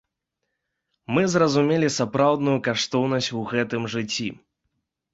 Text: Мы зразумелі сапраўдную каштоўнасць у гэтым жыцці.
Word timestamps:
Мы 1.17 1.25
зразумелі 1.35 1.93
сапраўдную 1.99 2.57
каштоўнасць 2.71 3.33
у 3.45 3.47
гэтым 3.55 3.81
жыцці. 3.97 4.27